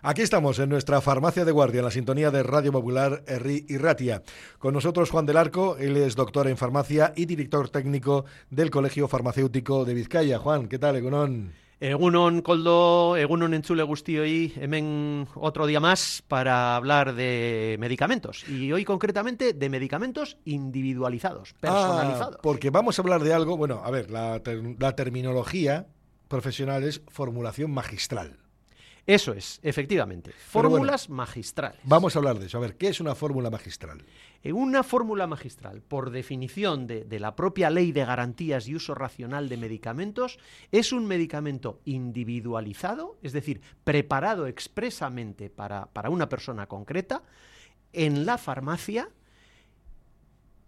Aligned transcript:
Aquí 0.00 0.22
estamos 0.22 0.58
en 0.60 0.68
nuestra 0.68 1.00
farmacia 1.00 1.44
de 1.44 1.50
guardia, 1.50 1.80
en 1.80 1.84
la 1.86 1.90
sintonía 1.90 2.30
de 2.30 2.44
Radio 2.44 2.70
Popular 2.70 3.24
Erri 3.26 3.66
y 3.68 3.78
Ratia. 3.78 4.22
Con 4.60 4.72
nosotros 4.74 5.10
Juan 5.10 5.26
del 5.26 5.36
Arco, 5.36 5.76
él 5.76 5.96
es 5.96 6.14
doctor 6.14 6.46
en 6.46 6.56
farmacia 6.56 7.12
y 7.16 7.26
director 7.26 7.68
técnico 7.68 8.24
del 8.48 8.70
Colegio 8.70 9.08
Farmacéutico 9.08 9.84
de 9.84 9.94
Vizcaya. 9.94 10.38
Juan, 10.38 10.68
¿qué 10.68 10.78
tal, 10.78 10.94
Egunon? 10.96 11.52
Egunon, 11.80 12.42
Coldo, 12.42 13.16
Egunon 13.16 13.54
Enchule 13.54 13.82
Gustioy, 13.82 14.52
Emen 14.56 15.26
otro 15.34 15.66
día 15.66 15.80
más 15.80 16.22
para 16.28 16.76
hablar 16.76 17.14
de 17.14 17.76
medicamentos. 17.80 18.48
Y 18.48 18.70
hoy 18.72 18.84
concretamente 18.84 19.52
de 19.52 19.68
medicamentos 19.68 20.36
individualizados, 20.44 21.54
Ah, 21.54 21.58
personalizados. 21.60 22.38
porque 22.42 22.70
vamos 22.70 22.98
a 22.98 23.02
hablar 23.02 23.22
de 23.24 23.34
algo, 23.34 23.56
bueno, 23.56 23.80
a 23.84 23.90
ver, 23.90 24.10
la, 24.12 24.40
ter- 24.44 24.76
la 24.78 24.94
terminología 24.94 25.86
profesional 26.28 26.84
es 26.84 27.00
formulación 27.08 27.70
magistral. 27.72 28.38
Eso 29.08 29.32
es, 29.32 29.58
efectivamente. 29.62 30.32
Bueno, 30.52 30.68
Fórmulas 30.68 31.08
magistrales. 31.08 31.80
Vamos 31.84 32.14
a 32.14 32.18
hablar 32.18 32.38
de 32.38 32.44
eso. 32.44 32.58
A 32.58 32.60
ver, 32.60 32.76
¿qué 32.76 32.88
es 32.88 33.00
una 33.00 33.14
fórmula 33.14 33.48
magistral? 33.48 34.04
En 34.42 34.54
una 34.54 34.82
fórmula 34.82 35.26
magistral, 35.26 35.80
por 35.80 36.10
definición 36.10 36.86
de, 36.86 37.04
de 37.04 37.18
la 37.18 37.34
propia 37.34 37.70
ley 37.70 37.90
de 37.90 38.04
garantías 38.04 38.68
y 38.68 38.74
uso 38.74 38.94
racional 38.94 39.48
de 39.48 39.56
medicamentos, 39.56 40.38
es 40.72 40.92
un 40.92 41.06
medicamento 41.06 41.80
individualizado, 41.86 43.16
es 43.22 43.32
decir, 43.32 43.62
preparado 43.82 44.46
expresamente 44.46 45.48
para, 45.48 45.86
para 45.86 46.10
una 46.10 46.28
persona 46.28 46.66
concreta, 46.66 47.22
en 47.94 48.26
la 48.26 48.36
farmacia, 48.36 49.08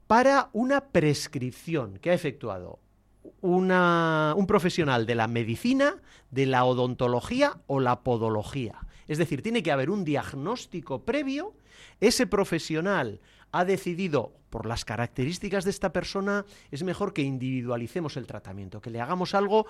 para 0.06 0.48
una 0.54 0.86
prescripción 0.86 1.98
que 1.98 2.10
ha 2.10 2.14
efectuado 2.14 2.78
un 3.40 4.46
profesional 4.46 5.06
de 5.06 5.14
la 5.14 5.28
medicina, 5.28 5.96
de 6.30 6.46
la 6.46 6.64
odontología 6.64 7.60
o 7.66 7.80
la 7.80 8.02
podología. 8.02 8.78
Es 9.08 9.18
decir, 9.18 9.42
tiene 9.42 9.62
que 9.62 9.72
haber 9.72 9.90
un 9.90 10.04
diagnóstico 10.04 11.04
previo. 11.04 11.54
Ese 12.00 12.26
profesional 12.26 13.20
ha 13.52 13.64
decidido, 13.64 14.32
por 14.50 14.66
las 14.66 14.84
características 14.84 15.64
de 15.64 15.70
esta 15.70 15.92
persona, 15.92 16.44
es 16.70 16.82
mejor 16.82 17.12
que 17.12 17.22
individualicemos 17.22 18.16
el 18.16 18.26
tratamiento, 18.26 18.80
que 18.80 18.90
le 18.90 19.00
hagamos 19.00 19.34
algo 19.34 19.66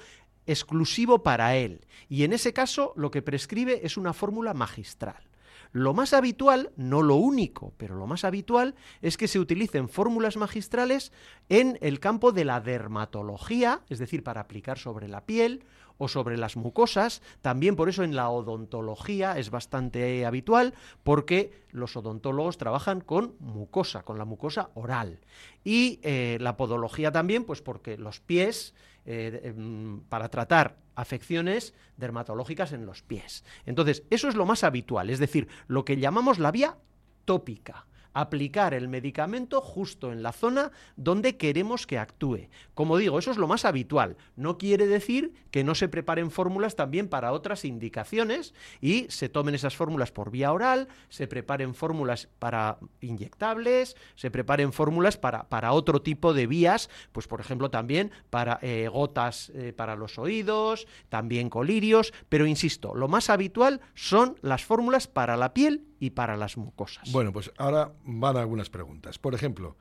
exclusivo 0.46 1.22
para 1.22 1.56
él. 1.56 1.86
Y 2.08 2.24
en 2.24 2.32
ese 2.32 2.52
caso, 2.52 2.92
lo 2.96 3.10
que 3.10 3.22
prescribe 3.22 3.80
es 3.84 3.96
una 3.96 4.12
fórmula 4.12 4.52
magistral. 4.52 5.29
Lo 5.72 5.94
más 5.94 6.12
habitual, 6.14 6.72
no 6.76 7.00
lo 7.02 7.14
único, 7.14 7.72
pero 7.76 7.94
lo 7.94 8.06
más 8.06 8.24
habitual 8.24 8.74
es 9.02 9.16
que 9.16 9.28
se 9.28 9.38
utilicen 9.38 9.88
fórmulas 9.88 10.36
magistrales 10.36 11.12
en 11.48 11.78
el 11.80 12.00
campo 12.00 12.32
de 12.32 12.44
la 12.44 12.60
dermatología, 12.60 13.82
es 13.88 14.00
decir, 14.00 14.24
para 14.24 14.40
aplicar 14.40 14.78
sobre 14.78 15.06
la 15.06 15.26
piel 15.26 15.64
o 16.00 16.08
sobre 16.08 16.38
las 16.38 16.56
mucosas. 16.56 17.22
También 17.42 17.76
por 17.76 17.88
eso 17.88 18.02
en 18.02 18.16
la 18.16 18.30
odontología 18.30 19.38
es 19.38 19.50
bastante 19.50 20.24
habitual, 20.26 20.74
porque 21.04 21.52
los 21.70 21.96
odontólogos 21.96 22.58
trabajan 22.58 23.00
con 23.00 23.36
mucosa, 23.38 24.02
con 24.02 24.18
la 24.18 24.24
mucosa 24.24 24.70
oral. 24.74 25.20
Y 25.62 26.00
eh, 26.02 26.38
la 26.40 26.56
podología 26.56 27.12
también, 27.12 27.44
pues 27.44 27.60
porque 27.62 27.96
los 27.98 28.18
pies, 28.18 28.74
eh, 29.12 29.40
em, 29.42 30.02
para 30.08 30.28
tratar 30.28 30.76
afecciones 30.94 31.74
dermatológicas 31.96 32.72
en 32.72 32.86
los 32.86 33.02
pies. 33.02 33.44
Entonces, 33.66 34.04
eso 34.08 34.28
es 34.28 34.36
lo 34.36 34.46
más 34.46 34.62
habitual, 34.62 35.10
es 35.10 35.18
decir, 35.18 35.48
lo 35.66 35.84
que 35.84 35.96
llamamos 35.96 36.38
la 36.38 36.52
vía 36.52 36.78
tópica. 37.24 37.88
Aplicar 38.12 38.74
el 38.74 38.88
medicamento 38.88 39.60
justo 39.60 40.12
en 40.12 40.22
la 40.22 40.32
zona 40.32 40.72
donde 40.96 41.36
queremos 41.36 41.86
que 41.86 41.98
actúe. 41.98 42.48
Como 42.74 42.96
digo, 42.96 43.18
eso 43.18 43.30
es 43.30 43.36
lo 43.36 43.48
más 43.48 43.64
habitual. 43.64 44.16
No 44.36 44.58
quiere 44.58 44.86
decir 44.86 45.32
que 45.50 45.64
no 45.64 45.74
se 45.74 45.88
preparen 45.88 46.30
fórmulas 46.30 46.76
también 46.76 47.08
para 47.08 47.32
otras 47.32 47.64
indicaciones 47.64 48.54
y 48.80 49.06
se 49.08 49.28
tomen 49.28 49.54
esas 49.54 49.76
fórmulas 49.76 50.12
por 50.12 50.30
vía 50.30 50.52
oral, 50.52 50.88
se 51.08 51.26
preparen 51.26 51.74
fórmulas 51.74 52.28
para 52.38 52.78
inyectables, 53.00 53.96
se 54.14 54.30
preparen 54.30 54.72
fórmulas 54.72 55.16
para, 55.16 55.48
para 55.48 55.72
otro 55.72 56.02
tipo 56.02 56.34
de 56.34 56.46
vías, 56.46 56.90
pues 57.12 57.26
por 57.26 57.40
ejemplo 57.40 57.70
también 57.70 58.10
para 58.30 58.58
eh, 58.62 58.88
gotas 58.88 59.50
eh, 59.54 59.72
para 59.72 59.96
los 59.96 60.18
oídos, 60.18 60.86
también 61.08 61.50
colirios, 61.50 62.12
pero 62.28 62.46
insisto, 62.46 62.94
lo 62.94 63.08
más 63.08 63.30
habitual 63.30 63.80
son 63.94 64.36
las 64.42 64.64
fórmulas 64.64 65.06
para 65.06 65.36
la 65.36 65.54
piel 65.54 65.89
y 66.00 66.10
para 66.10 66.36
las 66.36 66.56
mucosas. 66.56 67.12
Bueno, 67.12 67.32
pues 67.32 67.52
ahora 67.58 67.92
van 68.04 68.36
algunas 68.36 68.70
preguntas. 68.70 69.18
Por 69.18 69.34
ejemplo, 69.34 69.76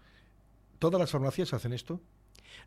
¿todas 0.77 0.99
las 0.99 1.09
farmacias 1.09 1.53
hacen 1.53 1.73
esto? 1.73 1.99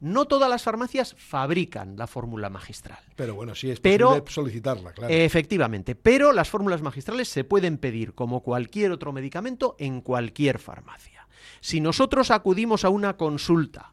No 0.01 0.25
todas 0.27 0.49
las 0.49 0.63
farmacias 0.63 1.15
fabrican 1.19 1.97
la 1.97 2.07
fórmula 2.07 2.49
magistral. 2.49 2.99
Pero 3.15 3.35
bueno, 3.35 3.55
sí 3.55 3.71
es 3.71 3.79
Pero- 3.81 4.09
posible 4.11 4.31
solicitarla, 4.33 4.93
claro. 4.93 5.13
Efectivamente, 5.13 5.95
pero 5.95 6.33
las 6.33 6.49
fórmulas 6.49 6.83
magistrales 6.83 7.29
se 7.29 7.45
pueden 7.45 7.79
pedir 7.79 8.15
como 8.15 8.43
cualquier 8.43 8.91
otro 8.91 9.13
medicamento 9.13 9.77
en 9.79 10.01
cualquier 10.01 10.59
farmacia. 10.59 11.29
Si 11.61 11.81
nosotros 11.81 12.31
acudimos 12.31 12.85
a 12.85 12.89
una 12.89 13.17
consulta, 13.17 13.93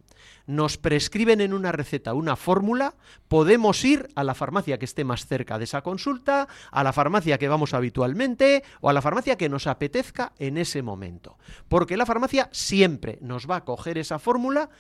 nos 0.49 0.79
prescriben 0.79 1.41
en 1.41 1.53
una 1.53 1.71
receta 1.71 2.15
una 2.15 2.35
fórmula, 2.35 2.95
podemos 3.27 3.85
ir 3.85 4.09
a 4.15 4.23
la 4.23 4.33
farmacia 4.33 4.79
que 4.79 4.85
esté 4.85 5.03
más 5.03 5.27
cerca 5.27 5.59
de 5.59 5.65
esa 5.65 5.83
consulta, 5.83 6.47
a 6.71 6.83
la 6.83 6.91
farmacia 6.91 7.37
que 7.37 7.47
vamos 7.47 7.75
habitualmente 7.75 8.63
o 8.81 8.89
a 8.89 8.93
la 8.93 9.03
farmacia 9.03 9.37
que 9.37 9.47
nos 9.47 9.67
apetezca 9.67 10.33
en 10.39 10.57
ese 10.57 10.81
momento. 10.81 11.37
Porque 11.67 11.97
la 11.97 12.07
farmacia 12.07 12.49
siempre 12.51 13.19
nos 13.21 13.47
va 13.47 13.57
a 13.57 13.63
coger 13.63 13.99
esa 13.99 14.17
fórmula 14.17 14.71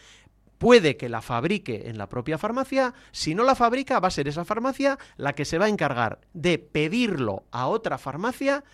Puede 0.57 0.97
que 0.97 1.07
la 1.07 1.21
fabrique 1.21 1.83
en 1.85 1.97
la 1.97 2.09
propia 2.09 2.37
farmacia, 2.37 2.93
si 3.13 3.33
no 3.33 3.43
la 3.43 3.55
fabrica 3.55 4.01
va 4.01 4.09
a 4.09 4.11
ser 4.11 4.27
esa 4.27 4.43
farmacia 4.43 4.99
la 5.15 5.33
que 5.33 5.45
se 5.45 5.57
va 5.57 5.65
a 5.65 5.69
encargar 5.69 6.19
de 6.33 6.59
pedirlo 6.59 7.45
a 7.51 7.67
otra 7.67 7.97
farmacia, 7.97 8.65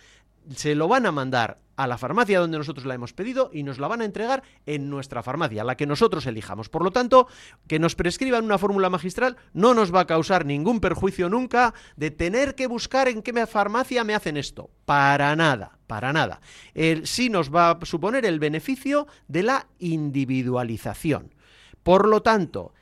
se 0.52 0.74
lo 0.74 0.88
van 0.88 1.06
a 1.06 1.12
mandar 1.12 1.60
a 1.76 1.86
la 1.86 1.98
farmacia 1.98 2.40
donde 2.40 2.58
nosotros 2.58 2.86
la 2.86 2.94
hemos 2.94 3.12
pedido 3.12 3.50
y 3.52 3.62
nos 3.62 3.78
la 3.78 3.88
van 3.88 4.00
a 4.00 4.04
entregar 4.04 4.42
en 4.64 4.88
nuestra 4.90 5.22
farmacia, 5.22 5.62
la 5.64 5.76
que 5.76 5.86
nosotros 5.86 6.26
elijamos. 6.26 6.68
Por 6.68 6.82
lo 6.82 6.90
tanto, 6.90 7.28
que 7.68 7.78
nos 7.78 7.94
prescriban 7.94 8.44
una 8.44 8.58
fórmula 8.58 8.90
magistral 8.90 9.36
no 9.52 9.74
nos 9.74 9.94
va 9.94 10.00
a 10.00 10.06
causar 10.06 10.46
ningún 10.46 10.80
perjuicio 10.80 11.28
nunca 11.28 11.74
de 11.96 12.10
tener 12.10 12.54
que 12.54 12.66
buscar 12.66 13.08
en 13.08 13.22
qué 13.22 13.46
farmacia 13.46 14.04
me 14.04 14.14
hacen 14.14 14.36
esto. 14.36 14.70
Para 14.84 15.36
nada, 15.36 15.78
para 15.86 16.12
nada. 16.12 16.40
El- 16.74 17.06
sí 17.06 17.28
nos 17.28 17.54
va 17.54 17.70
a 17.72 17.84
suponer 17.84 18.24
el 18.24 18.38
beneficio 18.38 19.06
de 19.28 19.42
la 19.42 19.66
individualización. 19.78 21.34
Por 21.82 22.08
lo 22.08 22.22
tanto, 22.22 22.72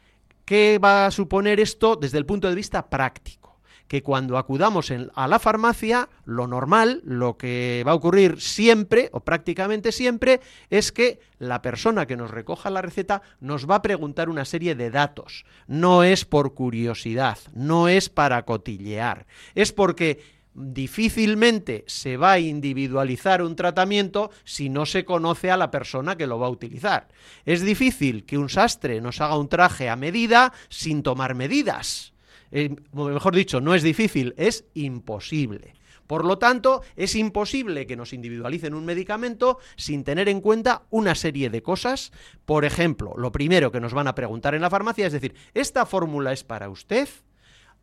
¿qué 0.45 0.79
va 0.83 1.07
a 1.07 1.11
suponer 1.11 1.61
esto 1.61 1.97
desde 1.97 2.19
el 2.19 2.27
punto 2.27 2.49
de 2.49 2.55
vista 2.55 2.89
práctico? 2.89 3.44
Que 3.89 4.03
cuando 4.03 4.39
acudamos 4.39 4.93
a 5.15 5.29
la 5.29 5.39
farmacia, 5.39 6.09
lo 6.25 6.47
normal, 6.47 7.03
lo 7.05 7.37
que 7.37 7.85
va 7.87 7.93
a 7.93 7.97
ocurrir 7.97 8.41
siempre 8.41 9.11
o 9.13 9.21
prácticamente 9.21 9.93
siempre, 9.93 10.41
es 10.71 10.91
que 10.91 11.21
la 11.39 11.63
persona 11.63 12.07
que 12.07 12.17
nos 12.17 12.31
recoja 12.31 12.71
la 12.71 12.83
receta 12.83 13.23
nos 13.41 13.69
va 13.69 13.77
a 13.77 13.83
preguntar 13.83 14.29
una 14.29 14.45
serie 14.45 14.75
de 14.75 14.91
datos. 14.91 15.45
No 15.67 16.03
es 16.03 16.25
por 16.25 16.55
curiosidad, 16.55 17.39
no 17.53 17.89
es 17.89 18.09
para 18.09 18.45
cotillear, 18.45 19.27
es 19.55 19.73
porque 19.73 20.35
difícilmente 20.55 21.85
se 21.87 22.17
va 22.17 22.33
a 22.33 22.39
individualizar 22.39 23.43
un 23.43 23.57
tratamiento 23.57 24.31
si 24.45 24.69
no 24.69 24.87
se 24.87 25.05
conoce 25.05 25.51
a 25.51 25.57
la 25.57 25.71
persona 25.71 26.17
que 26.17 26.27
lo 26.27 26.39
va 26.39 26.47
a 26.47 26.51
utilizar. 26.51 27.09
Es 27.45 27.63
difícil 27.63 28.25
que 28.25 28.39
un 28.39 28.49
sastre 28.49 29.01
nos 29.01 29.21
haga 29.21 29.37
un 29.37 29.49
traje 29.49 29.89
a 29.89 29.97
medida 29.97 30.53
sin 30.69 31.03
tomar 31.03 31.35
medidas. 31.35 32.14
Eh, 32.57 32.73
mejor 32.93 33.35
dicho, 33.35 33.61
no 33.61 33.75
es 33.75 33.83
difícil, 33.83 34.33
es 34.37 34.65
imposible. 34.75 35.75
Por 36.07 36.25
lo 36.25 36.39
tanto, 36.39 36.83
es 36.95 37.17
imposible 37.17 37.85
que 37.85 37.97
nos 37.97 38.13
individualicen 38.13 38.75
un 38.75 38.85
medicamento 38.85 39.59
sin 39.75 40.05
tener 40.05 40.29
en 40.29 40.41
cuenta 40.41 40.85
una 40.91 41.17
serie 41.17 41.51
de 41.51 41.65
cosas. 41.65 42.13
Por 42.45 42.65
ejemplo, 42.65 43.15
lo 43.17 43.33
primero 43.33 43.73
que 43.73 43.81
nos 43.81 43.93
van 43.93 44.07
a 44.07 44.15
preguntar 44.15 44.55
en 44.55 44.63
la 44.63 44.71
farmacia 44.71 45.05
es 45.05 45.13
decir, 45.13 45.35
¿esta 45.53 45.85
fórmula 45.85 46.33
es 46.33 46.45
para 46.45 46.69
usted? 46.69 47.09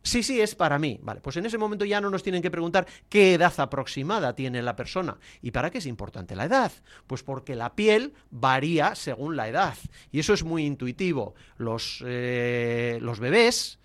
Sí, 0.02 0.22
sí, 0.22 0.40
es 0.40 0.54
para 0.54 0.78
mí. 0.78 0.98
Vale, 1.02 1.20
pues 1.20 1.36
en 1.36 1.44
ese 1.44 1.58
momento 1.58 1.84
ya 1.84 2.00
no 2.00 2.08
nos 2.08 2.22
tienen 2.22 2.40
que 2.40 2.50
preguntar 2.50 2.86
qué 3.10 3.34
edad 3.34 3.52
aproximada 3.58 4.34
tiene 4.34 4.62
la 4.62 4.74
persona. 4.74 5.18
¿Y 5.42 5.50
para 5.50 5.70
qué 5.70 5.78
es 5.78 5.86
importante 5.86 6.34
la 6.34 6.46
edad? 6.46 6.72
Pues 7.06 7.22
porque 7.22 7.56
la 7.56 7.74
piel 7.74 8.14
varía 8.30 8.94
según 8.94 9.36
la 9.36 9.48
edad. 9.48 9.76
Y 10.10 10.20
eso 10.20 10.32
es 10.32 10.44
muy 10.44 10.64
intuitivo. 10.64 11.34
Los, 11.58 12.02
eh, 12.06 12.98
los 13.02 13.20
bebés 13.20 13.78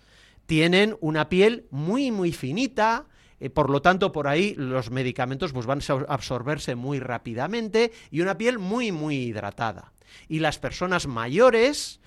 tienen 0.48 0.96
una 1.00 1.28
piel 1.28 1.66
muy, 1.70 2.10
muy 2.10 2.32
finita. 2.32 3.04
eh, 3.38 3.50
por 3.50 3.68
lo 3.68 3.82
tanto, 3.82 4.12
por 4.12 4.26
ahí 4.26 4.54
los 4.56 4.90
medicamentos 4.90 5.52
pues, 5.52 5.66
van 5.66 5.80
a 5.86 6.12
absorberse 6.12 6.74
muy 6.74 7.00
rápidamente 7.00 7.92
y 8.10 8.22
una 8.22 8.38
piel 8.38 8.58
muy, 8.58 8.90
muy 8.90 9.16
hidratada. 9.16 9.92
Y 10.26 10.38
las 10.38 10.58
personas 10.58 11.06
mayores, 11.06 12.00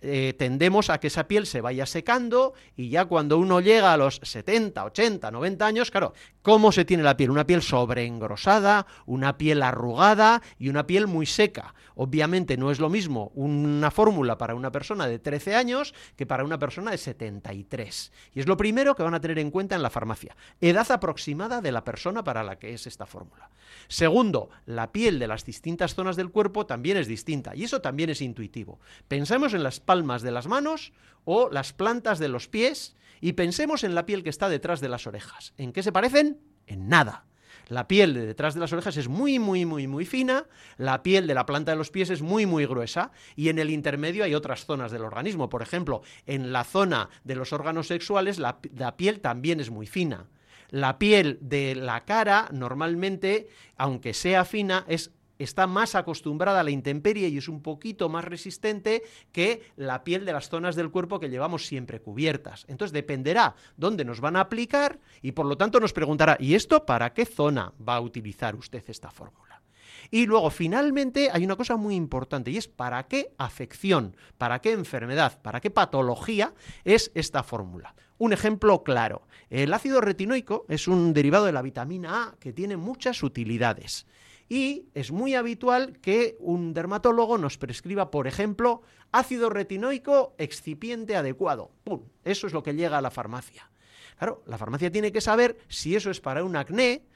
eh, 0.00 0.34
tendemos 0.38 0.90
a 0.90 0.98
que 1.00 1.08
esa 1.08 1.26
piel 1.26 1.46
se 1.46 1.60
vaya 1.60 1.86
secando 1.86 2.54
y 2.76 2.90
ya 2.90 3.04
cuando 3.06 3.38
uno 3.38 3.60
llega 3.60 3.92
a 3.92 3.96
los 3.96 4.20
70, 4.22 4.84
80, 4.84 5.30
90 5.30 5.66
años, 5.66 5.90
claro, 5.90 6.12
¿cómo 6.42 6.72
se 6.72 6.84
tiene 6.84 7.02
la 7.02 7.16
piel? 7.16 7.30
Una 7.30 7.46
piel 7.46 7.62
sobreengrosada, 7.62 8.86
una 9.06 9.38
piel 9.38 9.62
arrugada 9.62 10.42
y 10.58 10.68
una 10.68 10.86
piel 10.86 11.06
muy 11.06 11.26
seca. 11.26 11.74
Obviamente 11.94 12.56
no 12.56 12.70
es 12.70 12.80
lo 12.80 12.88
mismo 12.88 13.32
una 13.34 13.90
fórmula 13.90 14.38
para 14.38 14.54
una 14.54 14.72
persona 14.72 15.06
de 15.06 15.18
13 15.18 15.54
años 15.54 15.94
que 16.16 16.26
para 16.26 16.44
una 16.44 16.58
persona 16.58 16.90
de 16.90 16.98
73. 16.98 18.12
Y 18.34 18.40
es 18.40 18.46
lo 18.46 18.56
primero 18.56 18.94
que 18.94 19.02
van 19.02 19.14
a 19.14 19.20
tener 19.20 19.38
en 19.38 19.50
cuenta 19.50 19.74
en 19.76 19.82
la 19.82 19.90
farmacia. 19.90 20.36
Edad 20.60 20.90
aproximada 20.90 21.60
de 21.60 21.72
la 21.72 21.84
persona 21.84 22.24
para 22.24 22.42
la 22.42 22.58
que 22.58 22.72
es 22.74 22.86
esta 22.86 23.06
fórmula. 23.06 23.50
Segundo, 23.88 24.50
la 24.66 24.92
piel 24.92 25.18
de 25.18 25.26
las 25.26 25.44
distintas 25.44 25.94
zonas 25.94 26.16
del 26.16 26.30
cuerpo 26.30 26.66
también 26.66 26.96
es 26.96 27.06
distinta 27.06 27.54
y 27.54 27.64
eso 27.64 27.80
también 27.80 28.10
es 28.10 28.20
intuitivo. 28.20 28.80
Pensemos 29.08 29.54
en 29.54 29.62
las 29.62 29.71
palmas 29.80 30.22
de 30.22 30.30
las 30.30 30.46
manos 30.46 30.92
o 31.24 31.50
las 31.50 31.72
plantas 31.72 32.18
de 32.18 32.28
los 32.28 32.48
pies 32.48 32.96
y 33.20 33.34
pensemos 33.34 33.84
en 33.84 33.94
la 33.94 34.06
piel 34.06 34.22
que 34.22 34.30
está 34.30 34.48
detrás 34.48 34.80
de 34.80 34.88
las 34.88 35.06
orejas. 35.06 35.54
¿En 35.56 35.72
qué 35.72 35.82
se 35.82 35.92
parecen? 35.92 36.40
En 36.66 36.88
nada. 36.88 37.26
La 37.68 37.88
piel 37.88 38.14
de 38.14 38.26
detrás 38.26 38.54
de 38.54 38.60
las 38.60 38.72
orejas 38.72 38.96
es 38.96 39.08
muy, 39.08 39.38
muy, 39.38 39.64
muy, 39.64 39.86
muy 39.86 40.04
fina, 40.04 40.46
la 40.76 41.02
piel 41.02 41.26
de 41.26 41.34
la 41.34 41.46
planta 41.46 41.72
de 41.72 41.78
los 41.78 41.90
pies 41.90 42.10
es 42.10 42.20
muy, 42.20 42.44
muy 42.44 42.66
gruesa 42.66 43.12
y 43.36 43.48
en 43.48 43.58
el 43.58 43.70
intermedio 43.70 44.24
hay 44.24 44.34
otras 44.34 44.66
zonas 44.66 44.90
del 44.90 45.04
organismo. 45.04 45.48
Por 45.48 45.62
ejemplo, 45.62 46.02
en 46.26 46.52
la 46.52 46.64
zona 46.64 47.08
de 47.24 47.36
los 47.36 47.52
órganos 47.52 47.86
sexuales 47.86 48.38
la, 48.38 48.58
la 48.76 48.96
piel 48.96 49.20
también 49.20 49.60
es 49.60 49.70
muy 49.70 49.86
fina. 49.86 50.26
La 50.68 50.98
piel 50.98 51.38
de 51.40 51.74
la 51.74 52.04
cara 52.04 52.48
normalmente, 52.52 53.48
aunque 53.76 54.14
sea 54.14 54.44
fina, 54.44 54.84
es 54.88 55.12
está 55.42 55.66
más 55.66 55.94
acostumbrada 55.94 56.60
a 56.60 56.64
la 56.64 56.70
intemperie 56.70 57.28
y 57.28 57.38
es 57.38 57.48
un 57.48 57.62
poquito 57.62 58.08
más 58.08 58.24
resistente 58.24 59.02
que 59.32 59.62
la 59.76 60.04
piel 60.04 60.24
de 60.24 60.32
las 60.32 60.48
zonas 60.48 60.76
del 60.76 60.90
cuerpo 60.90 61.20
que 61.20 61.30
llevamos 61.30 61.66
siempre 61.66 62.00
cubiertas. 62.00 62.64
Entonces 62.68 62.92
dependerá 62.92 63.54
dónde 63.76 64.04
nos 64.04 64.20
van 64.20 64.36
a 64.36 64.40
aplicar 64.40 64.98
y 65.22 65.32
por 65.32 65.46
lo 65.46 65.56
tanto 65.56 65.80
nos 65.80 65.92
preguntará, 65.92 66.36
¿y 66.38 66.54
esto 66.54 66.84
para 66.86 67.12
qué 67.12 67.24
zona 67.24 67.72
va 67.86 67.96
a 67.96 68.00
utilizar 68.00 68.54
usted 68.56 68.84
esta 68.88 69.10
fórmula? 69.10 69.62
Y 70.10 70.26
luego, 70.26 70.50
finalmente, 70.50 71.30
hay 71.32 71.44
una 71.44 71.56
cosa 71.56 71.76
muy 71.76 71.94
importante 71.94 72.50
y 72.50 72.58
es 72.58 72.68
para 72.68 73.02
qué 73.04 73.32
afección, 73.38 74.14
para 74.36 74.60
qué 74.60 74.72
enfermedad, 74.72 75.40
para 75.40 75.60
qué 75.60 75.70
patología 75.70 76.52
es 76.84 77.10
esta 77.14 77.42
fórmula. 77.42 77.94
Un 78.18 78.34
ejemplo 78.34 78.82
claro, 78.84 79.22
el 79.48 79.72
ácido 79.72 80.00
retinoico 80.00 80.66
es 80.68 80.86
un 80.86 81.14
derivado 81.14 81.46
de 81.46 81.52
la 81.52 81.62
vitamina 81.62 82.24
A 82.24 82.36
que 82.38 82.52
tiene 82.52 82.76
muchas 82.76 83.22
utilidades. 83.22 84.06
Y 84.52 84.90
es 84.92 85.12
muy 85.12 85.34
habitual 85.34 85.98
que 86.02 86.36
un 86.38 86.74
dermatólogo 86.74 87.38
nos 87.38 87.56
prescriba, 87.56 88.10
por 88.10 88.26
ejemplo, 88.26 88.82
ácido 89.10 89.48
retinoico 89.48 90.34
excipiente 90.36 91.16
adecuado. 91.16 91.70
¡Pum! 91.84 92.02
Eso 92.22 92.46
es 92.46 92.52
lo 92.52 92.62
que 92.62 92.74
llega 92.74 92.98
a 92.98 93.00
la 93.00 93.10
farmacia. 93.10 93.70
Claro, 94.18 94.42
la 94.44 94.58
farmacia 94.58 94.92
tiene 94.92 95.10
que 95.10 95.22
saber 95.22 95.56
si 95.68 95.96
eso 95.96 96.10
es 96.10 96.20
para 96.20 96.44
un 96.44 96.54
acné 96.54 97.06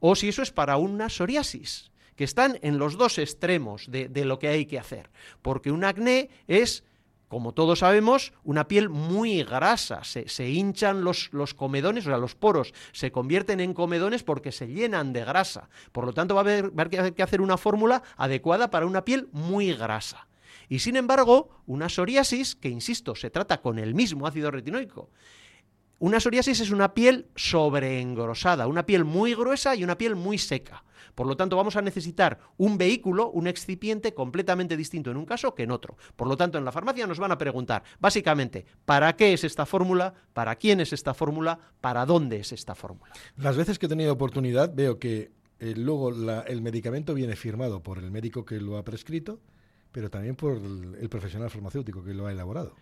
o 0.00 0.16
si 0.16 0.30
eso 0.30 0.40
es 0.40 0.52
para 0.52 0.78
una 0.78 1.10
psoriasis, 1.10 1.90
que 2.14 2.24
están 2.24 2.58
en 2.62 2.78
los 2.78 2.96
dos 2.96 3.18
extremos 3.18 3.90
de, 3.90 4.08
de 4.08 4.24
lo 4.24 4.38
que 4.38 4.48
hay 4.48 4.64
que 4.64 4.78
hacer. 4.78 5.10
Porque 5.42 5.70
un 5.70 5.84
acné 5.84 6.30
es 6.46 6.82
como 7.28 7.52
todos 7.52 7.80
sabemos, 7.80 8.32
una 8.44 8.68
piel 8.68 8.88
muy 8.88 9.42
grasa. 9.42 10.02
Se, 10.04 10.48
hinchan 10.48 11.02
los, 11.02 11.30
los, 11.32 11.54
comedones, 11.54 12.06
o 12.06 12.10
sea, 12.10 12.18
los 12.18 12.34
poros 12.34 12.72
se 12.92 13.10
convierten 13.10 13.60
en 13.60 13.74
comedones 13.74 14.22
porque 14.22 14.52
se 14.52 14.68
llenan 14.68 15.12
de 15.12 15.24
grasa. 15.24 15.68
Por 15.92 16.04
lo 16.04 16.12
tanto, 16.12 16.34
va 16.34 16.40
a 16.40 16.44
haber, 16.44 16.78
va 16.78 16.84
a 16.84 17.00
haber 17.00 17.14
que 17.14 17.22
hacer 17.22 17.40
una 17.40 17.56
fórmula 17.56 18.02
adecuada 18.16 18.70
para 18.70 18.86
una 18.86 19.04
piel 19.04 19.28
muy 19.32 19.72
grasa. 19.72 20.28
Y 20.68 20.80
sin 20.80 20.96
embargo, 20.96 21.62
una 21.66 21.88
psoriasis, 21.88 22.56
que 22.56 22.68
insisto, 22.68 23.14
se 23.14 23.30
trata 23.30 23.60
con 23.60 23.78
el 23.78 23.94
mismo 23.94 24.26
ácido 24.26 24.50
retinoico, 24.50 25.10
una 25.98 26.20
psoriasis 26.20 26.60
es 26.60 26.70
una 26.70 26.92
piel 26.94 27.26
sobreengrosada, 27.36 28.66
una 28.66 28.84
piel 28.84 29.04
muy 29.04 29.34
gruesa 29.34 29.74
y 29.74 29.84
una 29.84 29.96
piel 29.96 30.14
muy 30.14 30.38
seca. 30.38 30.84
Por 31.14 31.26
lo 31.26 31.36
tanto, 31.36 31.56
vamos 31.56 31.76
a 31.76 31.82
necesitar 31.82 32.38
un 32.58 32.76
vehículo, 32.76 33.30
un 33.30 33.46
excipiente 33.46 34.12
completamente 34.12 34.76
distinto 34.76 35.10
en 35.10 35.16
un 35.16 35.24
caso 35.24 35.54
que 35.54 35.62
en 35.62 35.70
otro. 35.70 35.96
Por 36.14 36.28
lo 36.28 36.36
tanto, 36.36 36.58
en 36.58 36.64
la 36.66 36.72
farmacia 36.72 37.06
nos 37.06 37.18
van 37.18 37.32
a 37.32 37.38
preguntar, 37.38 37.82
básicamente, 37.98 38.66
¿para 38.84 39.16
qué 39.16 39.32
es 39.32 39.42
esta 39.42 39.64
fórmula? 39.64 40.12
¿Para 40.34 40.56
quién 40.56 40.80
es 40.80 40.92
esta 40.92 41.14
fórmula? 41.14 41.58
¿Para 41.80 42.04
dónde 42.04 42.40
es 42.40 42.52
esta 42.52 42.74
fórmula? 42.74 43.12
Las 43.38 43.56
veces 43.56 43.78
que 43.78 43.86
he 43.86 43.88
tenido 43.88 44.12
oportunidad 44.12 44.74
veo 44.74 44.98
que 44.98 45.30
eh, 45.58 45.72
luego 45.74 46.10
el 46.10 46.60
medicamento 46.60 47.14
viene 47.14 47.34
firmado 47.34 47.82
por 47.82 47.96
el 47.96 48.10
médico 48.10 48.44
que 48.44 48.60
lo 48.60 48.76
ha 48.76 48.84
prescrito, 48.84 49.40
pero 49.92 50.10
también 50.10 50.36
por 50.36 50.58
el 50.58 51.08
profesional 51.08 51.48
farmacéutico 51.48 52.04
que 52.04 52.12
lo 52.12 52.26
ha 52.26 52.32
elaborado. 52.32 52.74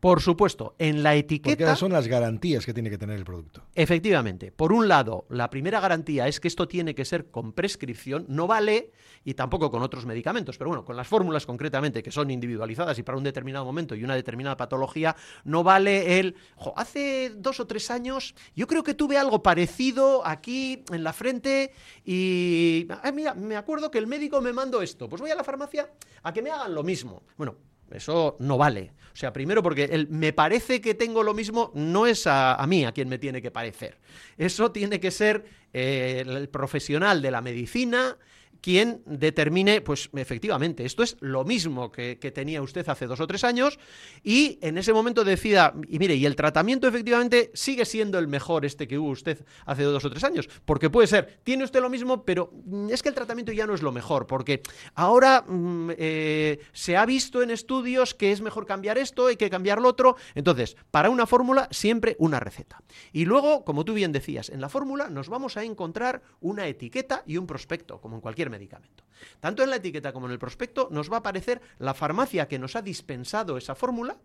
Por 0.00 0.20
supuesto, 0.20 0.76
en 0.78 1.02
la 1.02 1.16
etiqueta. 1.16 1.64
Porque 1.64 1.76
son 1.76 1.92
las 1.92 2.06
garantías 2.06 2.64
que 2.64 2.72
tiene 2.72 2.88
que 2.88 2.98
tener 2.98 3.16
el 3.16 3.24
producto. 3.24 3.64
Efectivamente. 3.74 4.52
Por 4.52 4.72
un 4.72 4.86
lado, 4.86 5.26
la 5.28 5.50
primera 5.50 5.80
garantía 5.80 6.28
es 6.28 6.38
que 6.38 6.46
esto 6.46 6.68
tiene 6.68 6.94
que 6.94 7.04
ser 7.04 7.30
con 7.30 7.52
prescripción, 7.52 8.24
no 8.28 8.46
vale, 8.46 8.92
y 9.24 9.34
tampoco 9.34 9.70
con 9.70 9.82
otros 9.82 10.06
medicamentos, 10.06 10.56
pero 10.56 10.68
bueno, 10.68 10.84
con 10.84 10.96
las 10.96 11.08
fórmulas 11.08 11.46
concretamente 11.46 12.02
que 12.02 12.12
son 12.12 12.30
individualizadas 12.30 12.98
y 12.98 13.02
para 13.02 13.18
un 13.18 13.24
determinado 13.24 13.64
momento 13.64 13.96
y 13.96 14.04
una 14.04 14.14
determinada 14.14 14.56
patología, 14.56 15.16
no 15.44 15.64
vale 15.64 16.20
el. 16.20 16.36
hace 16.76 17.30
dos 17.36 17.58
o 17.58 17.66
tres 17.66 17.90
años 17.90 18.34
yo 18.54 18.66
creo 18.66 18.84
que 18.84 18.94
tuve 18.94 19.18
algo 19.18 19.42
parecido 19.42 20.24
aquí 20.24 20.84
en 20.92 21.02
la 21.02 21.12
frente 21.12 21.72
y. 22.04 22.86
mira, 23.12 23.34
me 23.34 23.56
acuerdo 23.56 23.90
que 23.90 23.98
el 23.98 24.06
médico 24.06 24.40
me 24.40 24.52
mandó 24.52 24.80
esto. 24.80 25.08
Pues 25.08 25.20
voy 25.20 25.30
a 25.30 25.34
la 25.34 25.44
farmacia 25.44 25.90
a 26.22 26.32
que 26.32 26.40
me 26.40 26.50
hagan 26.50 26.74
lo 26.74 26.84
mismo. 26.84 27.24
Bueno, 27.36 27.56
eso 27.90 28.36
no 28.40 28.58
vale. 28.58 28.92
O 29.12 29.16
sea, 29.16 29.32
primero 29.32 29.62
porque 29.62 29.84
el 29.84 30.08
me 30.08 30.32
parece 30.32 30.80
que 30.80 30.94
tengo 30.94 31.22
lo 31.22 31.34
mismo 31.34 31.72
no 31.74 32.06
es 32.06 32.26
a, 32.26 32.64
mí 32.68 32.84
a 32.84 32.92
quien 32.92 33.08
me 33.08 33.18
tiene 33.18 33.42
que 33.42 33.50
parecer. 33.50 33.98
Eso 34.36 34.70
tiene 34.70 35.00
que 35.00 35.10
ser 35.10 35.44
eh, 35.72 36.22
el 36.24 36.48
profesional 36.48 37.20
de 37.20 37.30
la 37.30 37.40
medicina 37.40 38.16
quien 38.60 39.02
determine, 39.06 39.80
pues 39.80 40.10
efectivamente, 40.14 40.84
esto 40.84 41.02
es 41.02 41.16
lo 41.20 41.44
mismo 41.44 41.90
que, 41.90 42.16
tenía 42.34 42.60
usted 42.60 42.86
hace 42.88 43.06
dos 43.06 43.20
o 43.20 43.26
tres 43.26 43.42
años 43.42 43.78
y 44.22 44.58
en 44.60 44.76
ese 44.76 44.92
momento 44.92 45.24
decida, 45.24 45.72
y 45.88 45.98
mire, 45.98 46.14
y 46.14 46.26
el 46.26 46.36
tratamiento 46.36 46.86
efectivamente 46.86 47.50
sigue 47.54 47.84
siendo 47.84 48.18
el 48.18 48.28
mejor 48.28 48.66
este 48.66 48.86
que 48.86 48.98
hubo 48.98 49.08
usted 49.08 49.44
hace 49.64 49.82
dos 49.84 50.04
o 50.04 50.10
tres 50.10 50.24
años, 50.24 50.48
porque 50.66 50.90
puede 50.90 51.06
ser, 51.06 51.40
tiene 51.42 51.64
usted 51.64 51.80
lo 51.80 51.88
mismo, 51.88 52.24
pero 52.24 52.52
mm, 52.52 52.90
es 52.90 53.02
que 53.02 53.08
el 53.08 53.14
tratamiento 53.14 53.52
ya 53.52 53.66
no 53.66 53.74
es 53.74 53.82
lo 53.82 53.92
mejor, 53.92 54.26
porque 54.26 54.62
ahora 54.94 55.42
mm, 55.46 55.90
eh, 55.96 56.58
se 56.72 56.96
ha 56.96 57.06
visto 57.06 57.42
en 57.42 57.50
estudios 57.50 58.14
que 58.14 58.32
es 58.32 58.40
mejor 58.40 58.66
cambiar 58.66 58.98
esto, 58.98 59.28
hay 59.28 59.36
que 59.36 59.50
cambiar 59.50 59.80
lo 59.80 59.88
otro, 59.88 60.16
entonces, 60.34 60.76
para 60.90 61.10
una 61.10 61.26
fórmula 61.26 61.68
siempre 61.70 62.16
una 62.18 62.40
receta. 62.40 62.82
Y 63.12 63.24
luego, 63.24 63.64
como 63.64 63.84
tú 63.84 63.94
bien 63.94 64.12
decías, 64.12 64.50
en 64.50 64.60
la 64.60 64.68
fórmula 64.68 65.08
nos 65.08 65.28
vamos 65.28 65.56
a 65.56 65.64
encontrar 65.64 66.22
una 66.40 66.66
etiqueta 66.66 67.22
y 67.26 67.36
un 67.36 67.46
prospecto, 67.46 68.00
como 68.00 68.16
en 68.16 68.20
medicamento. 68.46 69.04
Tanto 69.40 69.62
en 69.62 69.70
la 69.70 69.76
etiqueta 69.76 70.12
como 70.12 70.26
en 70.26 70.32
el 70.32 70.38
prospecto 70.38 70.88
nos 70.90 71.10
va 71.10 71.16
a 71.16 71.20
aparecer 71.20 71.60
la 71.78 71.94
farmacia 71.94 72.48
que 72.48 72.58
nos 72.58 72.76
ha 72.76 72.82
dispensado 72.82 73.56
esa 73.56 73.74
fórmula, 73.74 74.16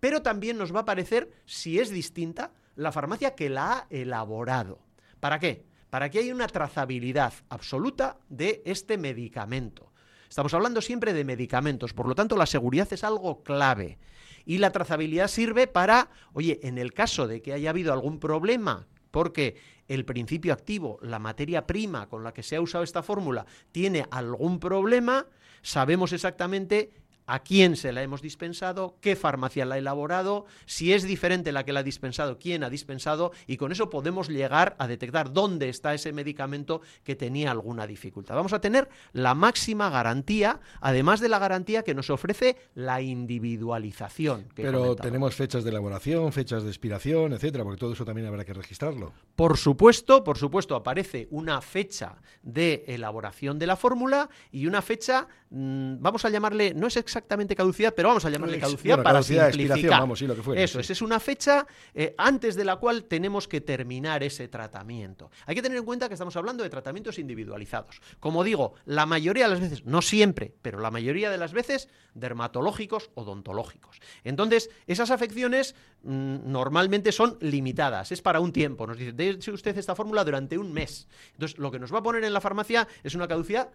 pero 0.00 0.22
también 0.22 0.56
nos 0.56 0.72
va 0.72 0.78
a 0.78 0.82
aparecer, 0.82 1.30
si 1.44 1.78
es 1.78 1.90
distinta, 1.90 2.52
la 2.76 2.92
farmacia 2.92 3.34
que 3.34 3.50
la 3.50 3.72
ha 3.72 3.86
elaborado. 3.90 4.80
¿Para 5.20 5.38
qué? 5.38 5.64
Para 5.90 6.10
que 6.10 6.20
haya 6.20 6.34
una 6.34 6.46
trazabilidad 6.46 7.34
absoluta 7.50 8.18
de 8.28 8.62
este 8.64 8.96
medicamento. 8.96 9.92
Estamos 10.28 10.54
hablando 10.54 10.80
siempre 10.80 11.12
de 11.12 11.24
medicamentos, 11.24 11.92
por 11.92 12.08
lo 12.08 12.14
tanto 12.14 12.36
la 12.36 12.46
seguridad 12.46 12.90
es 12.92 13.04
algo 13.04 13.42
clave. 13.42 13.98
Y 14.46 14.58
la 14.58 14.70
trazabilidad 14.70 15.28
sirve 15.28 15.66
para, 15.66 16.08
oye, 16.32 16.60
en 16.62 16.78
el 16.78 16.94
caso 16.94 17.26
de 17.26 17.42
que 17.42 17.52
haya 17.52 17.70
habido 17.70 17.92
algún 17.92 18.18
problema 18.18 18.86
porque 19.10 19.56
el 19.90 20.04
principio 20.04 20.52
activo, 20.52 21.00
la 21.02 21.18
materia 21.18 21.66
prima 21.66 22.08
con 22.08 22.22
la 22.22 22.32
que 22.32 22.44
se 22.44 22.54
ha 22.54 22.60
usado 22.60 22.84
esta 22.84 23.02
fórmula, 23.02 23.44
tiene 23.72 24.06
algún 24.12 24.60
problema, 24.60 25.26
sabemos 25.62 26.12
exactamente 26.12 26.92
a 27.30 27.44
quién 27.44 27.76
se 27.76 27.92
la 27.92 28.02
hemos 28.02 28.22
dispensado, 28.22 28.96
qué 29.00 29.14
farmacia 29.14 29.64
la 29.64 29.76
ha 29.76 29.78
elaborado, 29.78 30.46
si 30.66 30.92
es 30.92 31.04
diferente 31.04 31.52
la 31.52 31.64
que 31.64 31.72
la 31.72 31.80
ha 31.80 31.84
dispensado, 31.84 32.40
quién 32.40 32.64
ha 32.64 32.70
dispensado, 32.70 33.30
y 33.46 33.56
con 33.56 33.70
eso 33.70 33.88
podemos 33.88 34.28
llegar 34.28 34.74
a 34.80 34.88
detectar 34.88 35.32
dónde 35.32 35.68
está 35.68 35.94
ese 35.94 36.12
medicamento 36.12 36.80
que 37.04 37.14
tenía 37.14 37.52
alguna 37.52 37.86
dificultad. 37.86 38.34
Vamos 38.34 38.52
a 38.52 38.60
tener 38.60 38.88
la 39.12 39.34
máxima 39.34 39.90
garantía, 39.90 40.58
además 40.80 41.20
de 41.20 41.28
la 41.28 41.38
garantía 41.38 41.84
que 41.84 41.94
nos 41.94 42.10
ofrece 42.10 42.56
la 42.74 43.00
individualización. 43.00 44.48
Pero 44.52 44.96
tenemos 44.96 45.36
fechas 45.36 45.62
de 45.62 45.70
elaboración, 45.70 46.32
fechas 46.32 46.64
de 46.64 46.70
expiración, 46.70 47.32
etcétera, 47.32 47.62
porque 47.62 47.78
todo 47.78 47.92
eso 47.92 48.04
también 48.04 48.26
habrá 48.26 48.44
que 48.44 48.54
registrarlo. 48.54 49.12
Por 49.36 49.56
supuesto, 49.56 50.24
por 50.24 50.36
supuesto, 50.36 50.74
aparece 50.74 51.28
una 51.30 51.60
fecha 51.60 52.16
de 52.42 52.84
elaboración 52.88 53.60
de 53.60 53.68
la 53.68 53.76
fórmula 53.76 54.28
y 54.50 54.66
una 54.66 54.82
fecha, 54.82 55.28
mm, 55.50 55.94
vamos 56.00 56.24
a 56.24 56.28
llamarle, 56.28 56.74
no 56.74 56.88
es 56.88 56.96
exactamente 56.96 57.19
exactamente 57.20 57.54
caducidad, 57.54 57.94
pero 57.94 58.08
vamos 58.08 58.24
a 58.24 58.30
llamarle 58.30 58.58
caducidad 58.58 59.02
para 59.02 59.22
simplificar. 59.22 60.08
Eso 60.56 60.80
es, 60.80 60.90
es 60.90 61.02
una 61.02 61.20
fecha 61.20 61.66
eh, 61.94 62.14
antes 62.16 62.56
de 62.56 62.64
la 62.64 62.76
cual 62.76 63.04
tenemos 63.04 63.46
que 63.46 63.60
terminar 63.60 64.22
ese 64.22 64.48
tratamiento. 64.48 65.30
Hay 65.46 65.54
que 65.54 65.62
tener 65.62 65.78
en 65.78 65.84
cuenta 65.84 66.08
que 66.08 66.14
estamos 66.14 66.34
hablando 66.36 66.64
de 66.64 66.70
tratamientos 66.70 67.18
individualizados. 67.18 68.00
Como 68.18 68.42
digo, 68.42 68.74
la 68.86 69.06
mayoría 69.06 69.44
de 69.44 69.50
las 69.50 69.60
veces, 69.60 69.84
no 69.84 70.02
siempre, 70.02 70.54
pero 70.62 70.80
la 70.80 70.90
mayoría 70.90 71.30
de 71.30 71.38
las 71.38 71.52
veces, 71.52 71.88
dermatológicos, 72.14 73.10
odontológicos. 73.14 74.00
Entonces, 74.24 74.70
esas 74.86 75.10
afecciones 75.10 75.74
mm, 76.02 76.50
normalmente 76.50 77.12
son 77.12 77.36
limitadas, 77.40 78.12
es 78.12 78.22
para 78.22 78.40
un 78.40 78.52
tiempo. 78.52 78.86
Nos 78.86 78.96
dice, 78.96 79.12
dése 79.12 79.52
usted 79.52 79.76
esta 79.76 79.94
fórmula 79.94 80.24
durante 80.24 80.56
un 80.56 80.72
mes. 80.72 81.06
Entonces, 81.32 81.58
lo 81.58 81.70
que 81.70 81.78
nos 81.78 81.92
va 81.92 81.98
a 81.98 82.02
poner 82.02 82.24
en 82.24 82.32
la 82.32 82.40
farmacia 82.40 82.88
es 83.04 83.14
una 83.14 83.28
caducidad 83.28 83.70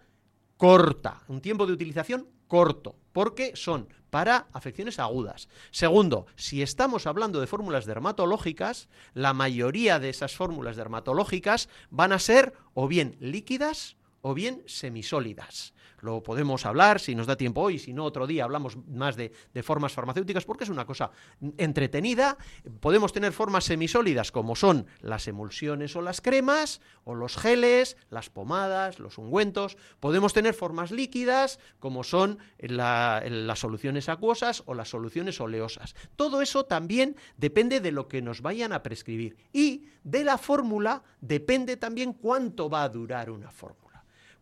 corta, 0.56 1.22
un 1.28 1.40
tiempo 1.40 1.66
de 1.66 1.72
utilización 1.72 2.28
corto, 2.48 2.96
porque 3.12 3.52
son 3.54 3.88
para 4.10 4.46
afecciones 4.52 4.98
agudas. 4.98 5.48
Segundo, 5.70 6.26
si 6.36 6.62
estamos 6.62 7.06
hablando 7.06 7.40
de 7.40 7.46
fórmulas 7.46 7.86
dermatológicas, 7.86 8.88
la 9.14 9.34
mayoría 9.34 9.98
de 9.98 10.08
esas 10.08 10.34
fórmulas 10.34 10.76
dermatológicas 10.76 11.68
van 11.90 12.12
a 12.12 12.18
ser 12.18 12.54
o 12.74 12.88
bien 12.88 13.16
líquidas 13.20 13.96
o 14.26 14.34
bien 14.34 14.64
semisólidas 14.66 15.72
lo 16.00 16.22
podemos 16.22 16.66
hablar, 16.66 17.00
si 17.00 17.14
nos 17.14 17.26
da 17.26 17.36
tiempo 17.36 17.62
hoy, 17.62 17.78
si 17.78 17.92
no 17.92 18.04
otro 18.04 18.26
día 18.26 18.44
hablamos 18.44 18.76
más 18.86 19.16
de, 19.16 19.32
formas 19.62 19.92
farmacéuticas, 19.92 20.44
porque 20.44 20.64
es 20.64 20.70
una 20.70 20.86
cosa 20.86 21.10
entretenida. 21.56 22.36
Podemos 22.80 23.12
tener 23.12 23.32
formas 23.32 23.64
semisólidas 23.64 24.30
como 24.30 24.56
son 24.56 24.86
las 25.00 25.26
emulsiones 25.26 25.96
o 25.96 26.02
las 26.02 26.20
cremas, 26.20 26.80
o 27.04 27.14
los 27.14 27.36
geles, 27.36 27.96
las 28.10 28.30
pomadas, 28.30 28.98
los 28.98 29.18
ungüentos. 29.18 29.76
Podemos 30.00 30.32
tener 30.32 30.54
formas 30.54 30.90
líquidas 30.90 31.58
como 31.78 32.04
son 32.04 32.38
las 32.58 33.58
soluciones 33.58 34.08
acuosas 34.08 34.62
o 34.66 34.74
las 34.74 34.88
soluciones 34.88 35.40
oleosas. 35.40 35.96
Todo 36.14 36.42
eso 36.42 36.64
también 36.66 37.16
depende 37.36 37.80
de 37.80 37.92
lo 37.92 38.06
que 38.06 38.22
nos 38.22 38.42
vayan 38.42 38.72
a 38.72 38.82
prescribir. 38.82 39.36
Y 39.52 39.86
de 40.04 40.24
la 40.24 40.38
fórmula 40.38 41.02
depende 41.20 41.76
también 41.76 42.12
cuánto 42.12 42.68
va 42.68 42.84
a 42.84 42.88
durar 42.88 43.30
una 43.30 43.50
fórmula. 43.50 43.85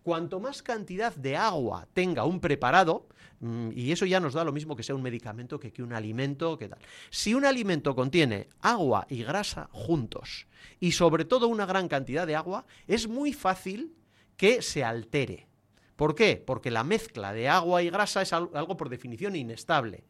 Cuanto 0.05 0.39
más 0.39 0.63
cantidad 0.63 1.17
de 1.17 1.35
agua 1.35 1.89
tenga 1.95 2.27
un 2.27 2.39
preparado, 2.39 3.09
mm, 3.41 3.71
y 3.75 3.91
eso 3.91 4.05
ya 4.05 4.21
nos 4.21 4.35
da 4.35 4.45
lo 4.45 4.53
mismo 4.53 4.77
que 4.77 4.83
sea 4.83 4.95
un 4.95 5.01
medicamento 5.01 5.59
que, 5.59 5.83
un 5.83 5.95
alimento, 5.95 6.59
que 6.59 6.69
tal. 6.69 6.79
Si 7.09 7.33
un 7.33 7.47
alimento 7.47 7.97
contiene 7.97 8.51
agua 8.61 9.07
y 9.09 9.25
grasa 9.25 9.71
juntos, 9.73 10.47
y 10.79 10.93
sobre 10.93 11.25
todo 11.25 11.49
una 11.49 11.65
gran 11.65 11.89
cantidad 11.89 12.27
de 12.27 12.37
agua, 12.37 12.67
es 12.87 13.09
muy 13.09 13.33
fácil 13.33 13.95
que 14.37 14.61
se 14.61 14.85
altere. 14.85 15.49
¿Por 15.97 16.15
qué? 16.15 16.37
Porque 16.45 16.71
la 16.71 16.85
mezcla 16.85 17.33
de 17.33 17.49
agua 17.49 17.83
y 17.83 17.89
grasa 17.89 18.21
es 18.21 18.35
algo 18.35 18.77
por 18.77 18.91
definición 18.91 19.37
inestable. 19.37 20.05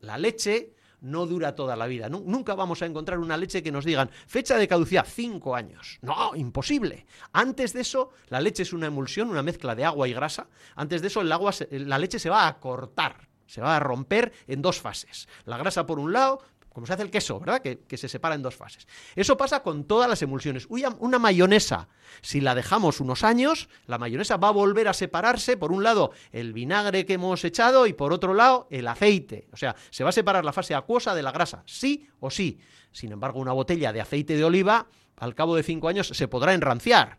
La 0.00 0.18
leche 0.18 0.74
no 1.00 1.26
dura 1.26 1.54
toda 1.54 1.76
la 1.76 1.86
vida. 1.86 2.08
Nunca 2.08 2.54
vamos 2.54 2.82
a 2.82 2.86
encontrar 2.86 3.18
una 3.18 3.36
leche 3.36 3.62
que 3.62 3.72
nos 3.72 3.84
digan 3.84 4.10
fecha 4.26 4.56
de 4.56 4.68
caducidad, 4.68 5.06
cinco 5.06 5.54
años. 5.54 5.98
No, 6.02 6.34
imposible. 6.34 7.06
Antes 7.32 7.72
de 7.72 7.82
eso, 7.82 8.10
la 8.28 8.40
leche 8.40 8.62
es 8.62 8.72
una 8.72 8.86
emulsión, 8.86 9.30
una 9.30 9.42
mezcla 9.42 9.74
de 9.74 9.84
agua 9.84 10.08
y 10.08 10.12
grasa. 10.12 10.48
Antes 10.74 11.02
de 11.02 11.08
eso, 11.08 11.20
el 11.20 11.32
agua, 11.32 11.52
la 11.70 11.98
leche 11.98 12.18
se 12.18 12.30
va 12.30 12.46
a 12.46 12.58
cortar, 12.58 13.28
se 13.46 13.60
va 13.60 13.76
a 13.76 13.80
romper 13.80 14.32
en 14.46 14.62
dos 14.62 14.80
fases. 14.80 15.28
La 15.44 15.58
grasa 15.58 15.86
por 15.86 15.98
un 15.98 16.12
lado, 16.12 16.42
como 16.78 16.86
se 16.86 16.92
hace 16.92 17.02
el 17.02 17.10
queso, 17.10 17.40
¿verdad? 17.40 17.60
Que, 17.60 17.96
se 17.96 18.08
separa 18.08 18.36
en 18.36 18.42
dos 18.42 18.54
fases. 18.54 18.86
Eso 19.16 19.36
pasa 19.36 19.64
con 19.64 19.82
todas 19.82 20.08
las 20.08 20.22
emulsiones. 20.22 20.68
una 20.68 21.18
mayonesa, 21.18 21.88
si 22.22 22.40
la 22.40 22.54
dejamos 22.54 23.00
unos 23.00 23.24
años, 23.24 23.68
la 23.88 23.98
mayonesa 23.98 24.36
va 24.36 24.46
a 24.46 24.52
volver 24.52 24.86
a 24.86 24.92
separarse, 24.92 25.56
por 25.56 25.72
un 25.72 25.82
lado, 25.82 26.12
el 26.30 26.52
vinagre 26.52 27.04
que 27.04 27.14
hemos 27.14 27.44
echado 27.44 27.88
y 27.88 27.94
por 27.94 28.12
otro 28.12 28.32
lado, 28.32 28.68
el 28.70 28.86
aceite. 28.86 29.48
O 29.52 29.56
sea, 29.56 29.74
se 29.90 30.04
va 30.04 30.10
a 30.10 30.12
separar 30.12 30.44
la 30.44 30.52
fase 30.52 30.76
acuosa 30.76 31.16
de 31.16 31.22
la 31.24 31.32
grasa, 31.32 31.64
sí 31.66 32.06
o 32.20 32.30
sí. 32.30 32.60
Sin 32.92 33.10
embargo, 33.10 33.40
una 33.40 33.52
botella 33.52 33.92
de 33.92 34.00
aceite 34.00 34.36
de 34.36 34.44
oliva 34.44 34.86
al 35.18 35.34
cabo 35.34 35.56
de 35.56 35.62
cinco 35.62 35.88
años 35.88 36.08
se 36.08 36.28
podrá 36.28 36.54
enranciar. 36.54 37.18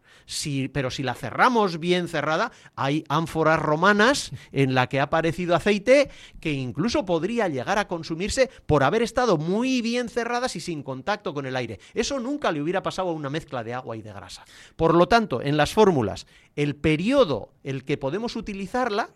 pero 0.74 0.92
si 0.92 1.04
la 1.04 1.16
cerramos 1.16 1.80
bien 1.80 2.08
cerrada, 2.08 2.52
hay 2.76 3.04
ánforas 3.10 3.60
romanas 3.60 4.32
en 4.52 4.76
la 4.76 4.88
que 4.88 5.00
ha 5.00 5.04
aparecido 5.04 5.56
aceite 5.56 6.10
que 6.40 6.54
incluso 6.54 7.06
podría 7.06 7.48
llegar 7.48 7.78
a 7.78 7.88
consumirse 7.88 8.50
por 8.66 8.84
haber 8.84 9.02
estado 9.02 9.38
muy 9.38 9.82
bien 9.82 10.10
cerradas 10.10 10.56
y 10.56 10.60
sin 10.60 10.84
contacto 10.84 11.34
con 11.34 11.46
el 11.46 11.56
aire. 11.56 11.80
Eso 11.94 12.20
nunca 12.20 12.52
le 12.52 12.62
hubiera 12.62 12.84
pasado 12.84 13.10
a 13.10 13.14
una 13.14 13.30
mezcla 13.30 13.64
de 13.64 13.74
agua 13.74 13.98
y 13.98 14.02
de 14.02 14.14
grasa. 14.14 14.46
Por 14.76 14.94
lo 14.96 15.08
tanto, 15.08 15.42
en 15.42 15.58
las 15.58 15.74
fórmulas, 15.74 16.28
el 16.56 16.76
periodo 16.76 17.54
el 17.64 17.84
que 17.84 17.98
podemos 17.98 18.36
utilizarla 18.36 19.10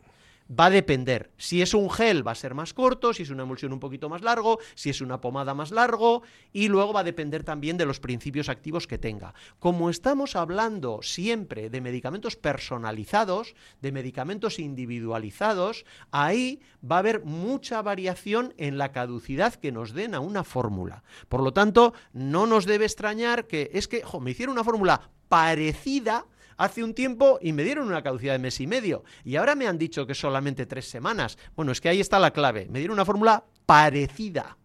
va 0.49 0.65
a 0.65 0.69
depender. 0.69 1.31
Si 1.37 1.61
es 1.61 1.73
un 1.73 1.89
gel 1.89 2.25
va 2.25 2.31
a 2.31 2.35
ser 2.35 2.53
más 2.53 2.73
corto, 2.73 3.13
si 3.13 3.23
es 3.23 3.29
una 3.29 3.43
emulsión 3.43 3.73
un 3.73 3.79
poquito 3.79 4.09
más 4.09 4.21
largo, 4.21 4.59
si 4.75 4.89
es 4.89 5.01
una 5.01 5.21
pomada 5.21 5.53
más 5.53 5.71
largo 5.71 6.23
y 6.51 6.67
luego 6.67 6.93
va 6.93 7.01
a 7.01 7.05
depender 7.05 7.43
también 7.43 7.77
de 7.77 7.85
los 7.85 7.99
principios 7.99 8.49
activos 8.49 8.87
que 8.87 8.97
tenga. 8.97 9.33
Como 9.59 9.89
estamos 9.89 10.35
hablando 10.35 11.01
siempre 11.01 11.69
de 11.69 11.81
medicamentos 11.81 12.35
personalizados, 12.35 13.55
de 13.81 13.91
medicamentos 13.91 14.59
individualizados, 14.59 15.85
ahí 16.11 16.61
va 16.89 16.97
a 16.97 16.99
haber 16.99 17.23
mucha 17.23 17.81
variación 17.81 18.53
en 18.57 18.77
la 18.77 18.91
caducidad 18.91 19.55
que 19.55 19.71
nos 19.71 19.93
den 19.93 20.15
a 20.15 20.19
una 20.19 20.43
fórmula. 20.43 21.03
Por 21.29 21.41
lo 21.41 21.53
tanto, 21.53 21.93
no 22.11 22.45
nos 22.45 22.65
debe 22.65 22.85
extrañar 22.85 23.47
que 23.47 23.69
es 23.73 23.87
que 23.87 24.03
me 24.21 24.31
hicieron 24.31 24.53
una 24.53 24.63
fórmula 24.63 25.09
parecida 25.29 26.25
hace 26.63 26.83
un 26.83 26.93
tiempo 26.93 27.39
y 27.41 27.53
me 27.53 27.63
dieron 27.63 27.87
una 27.87 28.01
caducidad 28.01 28.33
de 28.33 28.39
mes 28.39 28.59
y 28.59 28.67
medio. 28.67 29.03
Y 29.23 29.35
ahora 29.35 29.55
me 29.55 29.67
han 29.67 29.77
dicho 29.77 30.07
que 30.07 30.15
solamente 30.15 30.65
tres 30.65 30.89
semanas. 30.89 31.37
Bueno, 31.55 31.71
es 31.71 31.81
que 31.81 31.89
ahí 31.89 31.99
está 31.99 32.19
la 32.19 32.31
clave. 32.31 32.67
Me 32.69 32.79
dieron 32.79 32.95
una 32.95 33.05
fórmula 33.05 33.43
parecida. 33.65 34.57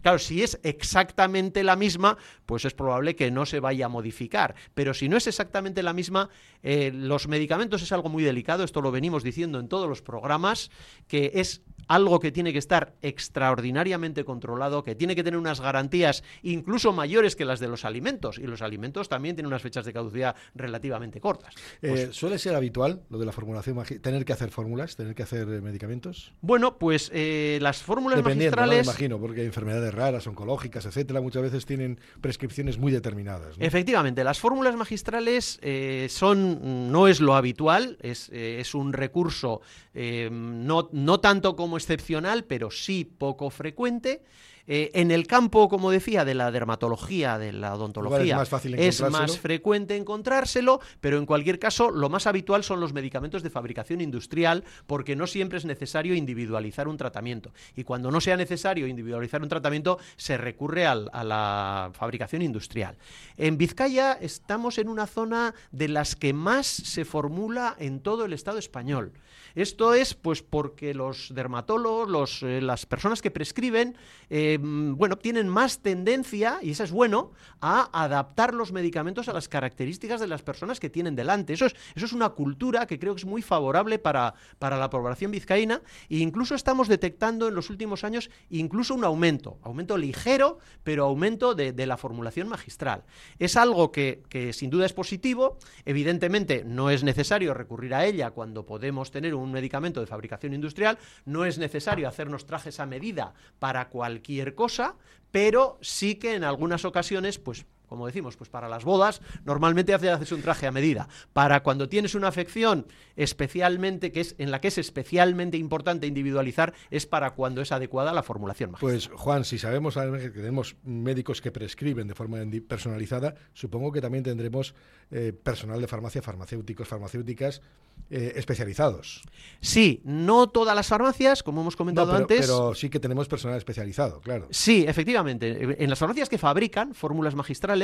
Claro, 0.00 0.18
si 0.18 0.42
es 0.42 0.58
exactamente 0.62 1.62
la 1.62 1.76
misma, 1.76 2.16
pues 2.46 2.64
es 2.64 2.72
probable 2.72 3.14
que 3.14 3.30
no 3.30 3.44
se 3.44 3.60
vaya 3.60 3.86
a 3.86 3.88
modificar. 3.88 4.54
Pero 4.74 4.94
si 4.94 5.08
no 5.08 5.16
es 5.16 5.26
exactamente 5.26 5.82
la 5.82 5.92
misma, 5.92 6.30
eh, 6.62 6.90
los 6.94 7.28
medicamentos 7.28 7.82
es 7.82 7.92
algo 7.92 8.08
muy 8.08 8.22
delicado, 8.22 8.64
esto 8.64 8.80
lo 8.80 8.90
venimos 8.90 9.22
diciendo 9.22 9.60
en 9.60 9.68
todos 9.68 9.88
los 9.88 10.00
programas, 10.00 10.70
que 11.06 11.32
es 11.34 11.62
algo 11.88 12.20
que 12.20 12.32
tiene 12.32 12.52
que 12.52 12.58
estar 12.58 12.94
extraordinariamente 13.02 14.24
controlado, 14.24 14.82
que 14.82 14.94
tiene 14.94 15.14
que 15.14 15.24
tener 15.24 15.38
unas 15.38 15.60
garantías 15.60 16.22
incluso 16.42 16.92
mayores 16.92 17.36
que 17.36 17.44
las 17.44 17.60
de 17.60 17.68
los 17.68 17.84
alimentos, 17.84 18.38
y 18.38 18.46
los 18.46 18.62
alimentos 18.62 19.08
también 19.08 19.36
tienen 19.36 19.48
unas 19.48 19.62
fechas 19.62 19.84
de 19.84 19.92
caducidad 19.92 20.36
relativamente 20.54 21.20
cortas. 21.20 21.54
Eh, 21.82 21.88
pues 21.88 22.16
¿Suele 22.16 22.38
ser 22.38 22.54
habitual 22.54 23.02
lo 23.10 23.18
de 23.18 23.26
la 23.26 23.32
formulación, 23.32 23.82
tener 24.00 24.24
que 24.24 24.32
hacer 24.32 24.50
fórmulas, 24.50 24.96
tener 24.96 25.14
que 25.14 25.22
hacer 25.22 25.48
eh, 25.48 25.60
medicamentos? 25.60 26.32
Bueno, 26.40 26.78
pues 26.78 27.10
eh, 27.14 27.58
las 27.60 27.82
fórmulas 27.82 28.22
magistrales... 28.22 28.86
¿no? 28.86 28.92
imagino, 28.92 29.20
porque 29.20 29.44
enfermedades 29.44 29.94
raras, 29.94 30.26
oncológicas, 30.26 30.86
etcétera, 30.86 31.20
muchas 31.20 31.42
veces 31.42 31.66
tienen 31.66 31.98
prescripciones 32.20 32.78
muy 32.78 32.92
determinadas. 32.92 33.56
Efectivamente, 33.58 34.24
las 34.24 34.38
fórmulas 34.38 34.76
magistrales 34.76 35.60
son, 36.08 36.90
no 36.92 37.08
es 37.08 37.20
lo 37.20 37.34
habitual, 37.34 37.98
es, 38.00 38.28
es 38.30 38.74
un 38.74 38.92
recurso 38.92 39.60
no, 39.94 40.88
no 40.92 41.20
tanto 41.20 41.56
como 41.56 41.71
excepcional, 41.76 42.44
pero 42.44 42.70
sí 42.70 43.04
poco 43.04 43.50
frecuente. 43.50 44.22
Eh, 44.66 44.90
en 44.94 45.10
el 45.10 45.26
campo, 45.26 45.68
como 45.68 45.90
decía, 45.90 46.24
de 46.24 46.34
la 46.34 46.50
dermatología, 46.50 47.38
de 47.38 47.52
la 47.52 47.74
odontología, 47.74 48.42
es, 48.76 49.00
más, 49.10 49.38
frecuente 49.38 49.96
encontrárselo, 49.96 50.80
pero 51.00 51.18
en 51.18 51.26
cualquier 51.26 51.58
caso, 51.58 51.90
lo 51.90 52.08
más 52.08 52.26
habitual 52.26 52.62
son 52.62 52.80
los 52.80 52.92
medicamentos 52.92 53.42
de 53.42 53.50
fabricación 53.50 54.00
industrial, 54.00 54.64
porque 54.86 55.16
no 55.16 55.26
siempre 55.26 55.58
es 55.58 55.64
necesario 55.64 56.14
individualizar 56.14 56.88
un 56.88 56.96
tratamiento. 56.96 57.52
Y 57.74 57.84
cuando 57.84 58.10
no 58.10 58.20
sea 58.20 58.36
necesario 58.36 58.86
individualizar 58.86 59.42
un 59.42 59.48
tratamiento, 59.48 59.98
se 60.16 60.36
recurre 60.36 60.86
a 60.86 61.24
la 61.24 61.90
fabricación 61.92 62.42
industrial. 62.42 62.96
En 63.36 63.58
Vizcaya 63.58 64.12
estamos 64.12 64.78
en 64.78 64.88
una 64.88 65.06
zona 65.06 65.54
de 65.70 65.88
las 65.88 66.16
que 66.16 66.32
más 66.32 66.66
se 66.66 67.04
formula 67.04 67.76
en 67.78 68.00
todo 68.00 68.24
el 68.24 68.32
Estado 68.32 68.58
español. 68.58 69.12
Esto 69.54 69.94
es 69.94 70.14
pues 70.14 70.42
porque 70.42 70.94
los 70.94 71.34
dermatólogos, 71.34 72.42
eh, 72.42 72.60
las 72.60 72.86
personas 72.86 73.20
que 73.20 73.30
prescriben, 73.30 73.96
eh, 74.30 74.51
bueno, 74.60 75.16
tienen 75.16 75.48
más 75.48 75.80
tendencia, 75.80 76.58
y 76.62 76.70
eso 76.70 76.84
es 76.84 76.90
bueno, 76.90 77.32
a 77.60 77.88
adaptar 77.92 78.54
los 78.54 78.72
medicamentos 78.72 79.28
a 79.28 79.32
las 79.32 79.48
características 79.48 80.20
de 80.20 80.26
las 80.26 80.42
personas 80.42 80.80
que 80.80 80.90
tienen 80.90 81.14
delante. 81.14 81.52
Eso 81.52 81.66
es, 81.66 81.76
eso 81.94 82.06
es 82.06 82.12
una 82.12 82.30
cultura 82.30 82.86
que 82.86 82.98
creo 82.98 83.14
que 83.14 83.20
es 83.20 83.26
muy 83.26 83.42
favorable 83.42 83.98
para, 83.98 84.34
para 84.58 84.76
la 84.76 84.90
población 84.90 85.30
vizcaína 85.30 85.82
e 86.08 86.16
incluso 86.16 86.54
estamos 86.54 86.88
detectando 86.88 87.48
en 87.48 87.54
los 87.54 87.70
últimos 87.70 88.04
años 88.04 88.30
incluso 88.50 88.94
un 88.94 89.04
aumento, 89.04 89.58
aumento 89.62 89.96
ligero, 89.96 90.58
pero 90.82 91.04
aumento 91.04 91.54
de, 91.54 91.72
de 91.72 91.86
la 91.86 91.96
formulación 91.96 92.48
magistral. 92.48 93.04
Es 93.38 93.56
algo 93.56 93.92
que, 93.92 94.22
que 94.28 94.52
sin 94.52 94.70
duda 94.70 94.86
es 94.86 94.92
positivo, 94.92 95.58
evidentemente 95.84 96.64
no 96.64 96.90
es 96.90 97.04
necesario 97.04 97.54
recurrir 97.54 97.94
a 97.94 98.06
ella 98.06 98.30
cuando 98.30 98.66
podemos 98.66 99.10
tener 99.10 99.34
un 99.34 99.52
medicamento 99.52 100.00
de 100.00 100.06
fabricación 100.06 100.54
industrial, 100.54 100.98
no 101.24 101.44
es 101.44 101.58
necesario 101.58 102.08
hacernos 102.08 102.46
trajes 102.46 102.80
a 102.80 102.86
medida 102.86 103.34
para 103.58 103.88
cualquier 103.88 104.41
cosa, 104.54 104.96
pero 105.30 105.78
sí 105.80 106.16
que 106.16 106.34
en 106.34 106.44
algunas 106.44 106.84
ocasiones, 106.84 107.38
pues 107.38 107.64
como 107.92 108.06
decimos, 108.06 108.38
pues 108.38 108.48
para 108.48 108.70
las 108.70 108.84
bodas, 108.84 109.20
normalmente 109.44 109.92
haces 109.92 110.32
un 110.32 110.40
traje 110.40 110.66
a 110.66 110.72
medida. 110.72 111.08
Para 111.34 111.62
cuando 111.62 111.90
tienes 111.90 112.14
una 112.14 112.28
afección 112.28 112.86
especialmente, 113.16 114.12
que 114.12 114.20
es 114.20 114.34
en 114.38 114.50
la 114.50 114.62
que 114.62 114.68
es 114.68 114.78
especialmente 114.78 115.58
importante 115.58 116.06
individualizar, 116.06 116.72
es 116.90 117.04
para 117.04 117.32
cuando 117.32 117.60
es 117.60 117.70
adecuada 117.70 118.14
la 118.14 118.22
formulación 118.22 118.70
magistral. 118.70 119.10
Pues 119.10 119.20
Juan, 119.20 119.44
si 119.44 119.58
sabemos 119.58 119.94
que 119.94 120.30
tenemos 120.30 120.76
médicos 120.84 121.42
que 121.42 121.52
prescriben 121.52 122.08
de 122.08 122.14
forma 122.14 122.38
personalizada, 122.66 123.34
supongo 123.52 123.92
que 123.92 124.00
también 124.00 124.24
tendremos 124.24 124.74
eh, 125.10 125.34
personal 125.34 125.78
de 125.78 125.86
farmacia, 125.86 126.22
farmacéuticos, 126.22 126.88
farmacéuticas 126.88 127.60
eh, 128.08 128.34
especializados. 128.36 129.22
Sí, 129.60 130.02
no 130.04 130.48
todas 130.48 130.74
las 130.74 130.86
farmacias, 130.86 131.42
como 131.42 131.62
hemos 131.62 131.76
comentado 131.76 132.14
antes. 132.14 132.40
Pero 132.40 132.74
sí 132.74 132.90
que 132.90 133.00
tenemos 133.00 133.26
personal 133.28 133.56
especializado, 133.56 134.20
claro. 134.20 134.48
Sí, 134.50 134.84
efectivamente. 134.86 135.82
En 135.82 135.88
las 135.88 135.98
farmacias 135.98 136.28
que 136.28 136.36
fabrican 136.36 136.94
fórmulas 136.94 137.34
magistrales 137.34 137.81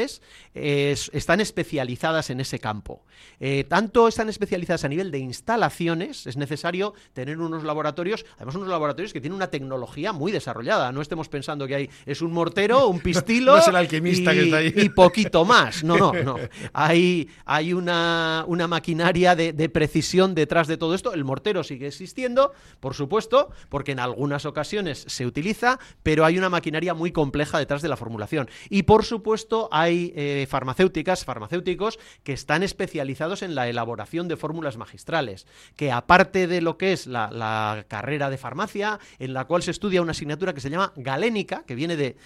están 0.55 1.41
especializadas 1.41 2.31
en 2.31 2.41
ese 2.41 2.59
campo. 2.59 3.03
Eh, 3.41 3.65
tanto 3.69 4.09
están 4.09 4.29
especializadas 4.29 4.85
a 4.85 4.89
nivel 4.89 5.11
de 5.11 5.19
instalaciones, 5.19 6.27
es 6.27 6.37
necesario 6.37 6.95
tener 7.13 7.39
unos 7.39 7.65
laboratorios, 7.65 8.27
además 8.37 8.57
unos 8.57 8.69
laboratorios 8.69 9.13
que 9.13 9.21
tienen 9.21 9.37
una 9.37 9.49
tecnología 9.49 10.13
muy 10.13 10.33
desarrollada. 10.33 10.93
No 10.93 11.01
estemos 11.01 11.29
pensando 11.29 11.67
que 11.67 11.75
hay 11.75 11.91
es 12.07 12.23
un 12.23 12.33
mortero, 12.33 12.89
un 12.89 13.01
pistilo. 13.09 13.53
no 13.53 13.59
es 13.59 13.69
el 13.69 13.77
alquimista 13.77 14.33
y, 14.33 14.37
que 14.37 14.45
está 14.45 14.57
ahí. 14.59 14.73
Y 14.77 14.89
poquito 14.91 15.45
más. 15.45 15.85
No, 15.85 15.97
no, 15.97 16.13
no. 16.13 16.37
Hay, 16.73 17.29
hay 17.45 17.73
una, 17.73 18.45
una 18.47 18.67
maquinaria 18.67 19.35
de, 19.35 19.53
de 19.53 19.69
precisión 19.69 20.35
detrás 20.35 20.67
de 20.67 20.77
todo 20.77 20.95
esto. 20.95 21.13
El 21.13 21.25
mortero 21.25 21.63
sigue 21.63 21.87
existiendo, 21.87 22.53
por 22.81 22.95
supuesto, 22.95 23.51
porque 23.69 23.93
en 23.93 24.01
algunas 24.01 24.47
ocasiones 24.47 25.05
se 25.07 25.27
utiliza, 25.27 25.79
pero 26.03 26.25
hay 26.25 26.39
una 26.39 26.49
maquinaria 26.49 26.95
muy 26.95 27.13
compleja 27.13 27.59
detrás 27.59 27.83
de 27.83 27.89
la 27.89 27.97
formulación. 27.97 28.49
Y 28.69 28.83
por 28.83 29.05
supuesto 29.05 29.69
hay 29.73 29.88
eh, 29.91 30.47
farmacéuticas, 30.49 31.25
farmacéuticos 31.25 31.99
que 32.23 32.33
están 32.33 32.63
especializados 32.63 33.43
en 33.43 33.55
la 33.55 33.69
elaboración 33.69 34.29
de 34.29 34.37
fórmulas 34.37 34.77
magistrales, 34.77 35.47
que 35.77 35.93
aparte 35.93 36.47
de 36.47 36.61
lo 36.61 36.79
que 36.79 36.93
es 36.93 37.07
la, 37.07 37.85
carrera 37.89 38.31
de 38.31 38.39
farmacia, 38.39 38.99
en 39.19 39.33
la 39.33 39.45
cual 39.47 39.63
se 39.63 39.71
estudia 39.71 40.03
una 40.03 40.13
asignatura 40.13 40.55
que 40.55 40.61
se 40.61 40.71
llama 40.71 40.93
galénica, 40.97 41.65
que 41.67 41.75
viene 41.75 41.97
de, 41.97 42.17